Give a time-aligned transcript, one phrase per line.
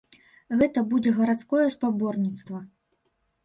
[0.61, 2.67] Гэта будзе гарадское спаборніцтва.